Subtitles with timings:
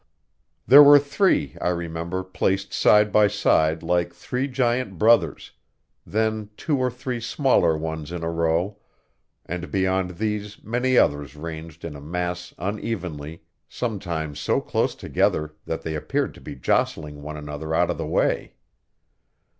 [0.65, 5.51] There were three, I remember, placed side by side like three giant brothers;
[6.07, 8.79] then two or three smaller ones in a row,
[9.45, 15.83] and beyond these many others ranged in a mass unevenly, sometimes so close together that
[15.83, 18.55] they appeared to be jostling one another out of the way.